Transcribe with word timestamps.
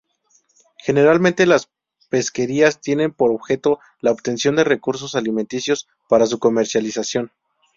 Generalmente 0.83 1.45
las 1.45 1.69
pesquerías 2.09 2.81
tienen 2.81 3.13
por 3.13 3.29
objeto 3.29 3.77
la 3.99 4.09
obtención 4.09 4.55
de 4.55 4.63
recursos 4.63 5.13
alimenticios 5.13 5.87
para 6.09 6.25
su 6.25 6.39
comercialización. 6.39 7.31